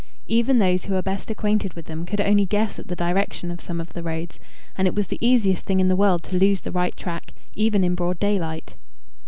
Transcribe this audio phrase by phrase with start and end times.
[0.25, 3.61] Even those who were best acquainted with them could only guess at the direction of
[3.61, 4.39] some of the roads,
[4.75, 7.83] and it was the easiest thing in the world to lose the right track, even
[7.83, 8.73] in broad daylight.